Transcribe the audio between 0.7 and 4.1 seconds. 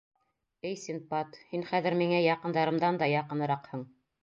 Синдбад, һин хәҙер миңә яҡындарымдан да яҡыныраҡһың.